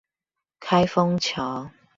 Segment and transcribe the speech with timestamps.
[0.59, 1.69] 開封橋